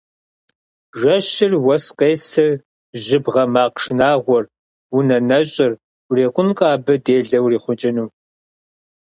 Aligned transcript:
Жэщыр, 0.99 1.51
уэс 1.65 1.85
къесыр, 1.99 2.51
жьыбгъэ 3.03 3.43
макъ 3.53 3.77
шынагъуэр, 3.83 4.45
унэ 4.97 5.17
нэщӏыр– 5.29 5.73
урикъункъэ 6.09 6.67
абы 6.75 6.93
делэ 7.05 7.37
урихъукӏыну! 7.45 8.09